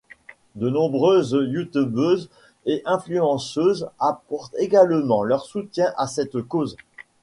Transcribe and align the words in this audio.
De 0.55 0.67
nombreuses 0.67 1.31
youtubeuses 1.39 2.27
et 2.65 2.81
influenceuses 2.87 3.87
apportent 3.99 4.55
également 4.57 5.21
leur 5.21 5.45
soutien 5.45 5.93
à 5.95 6.07
cette 6.07 6.41
cause. 6.41 6.75